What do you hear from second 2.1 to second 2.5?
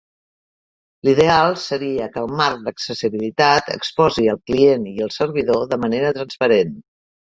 que el